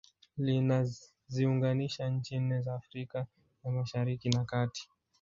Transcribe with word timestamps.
Linaziunganisha 0.37 2.09
nchi 2.09 2.39
nne 2.39 2.61
za 2.61 2.73
Afrika 2.75 3.27
ya 3.63 3.71
Mashariki 3.71 4.29
na 4.29 4.45
Kati 4.45 4.89